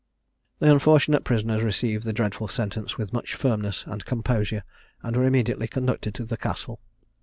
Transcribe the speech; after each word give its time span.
The 0.57 0.71
unfortunate 0.71 1.23
prisoners 1.23 1.61
received 1.61 2.05
the 2.05 2.11
dreadful 2.11 2.47
sentence 2.47 2.97
with 2.97 3.13
much 3.13 3.35
firmness 3.35 3.83
and 3.85 4.03
composure, 4.03 4.63
and 5.03 5.15
were 5.15 5.25
immediately 5.25 5.67
conducted 5.67 6.15
to 6.15 6.25
the 6.25 6.37
Castle. 6.37 6.79